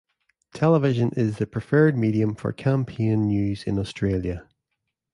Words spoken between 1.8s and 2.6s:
medium for